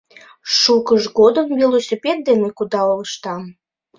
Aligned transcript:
Шукыж 0.59 1.03
годым 1.19 1.47
велосипед 1.59 2.17
дене 2.27 2.49
кудалыштам. 2.57 3.41